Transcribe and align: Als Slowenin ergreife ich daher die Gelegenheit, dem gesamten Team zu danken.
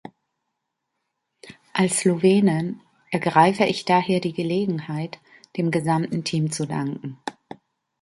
Als 1.73 1.99
Slowenin 1.99 2.81
ergreife 3.11 3.65
ich 3.65 3.85
daher 3.85 4.19
die 4.19 4.33
Gelegenheit, 4.33 5.19
dem 5.57 5.69
gesamten 5.69 6.23
Team 6.23 6.51
zu 6.51 6.65
danken. 6.65 7.19